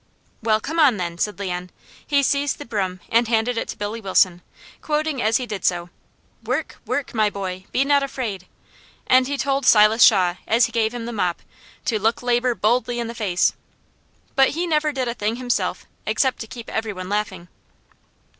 [0.41, 1.69] "Well, come on, then!" said Leon.
[2.07, 4.41] He seized the broom and handed it to Billy Wilson,
[4.81, 5.91] quoting as he did so,
[6.43, 8.47] "Work, work, my boy, be not afraid";
[9.05, 11.43] and he told Silas Shaw as he gave him the mop,
[11.85, 13.53] to "Look labour boldly in the face!"
[14.35, 17.47] but he never did a thing himself, except to keep every one laughing.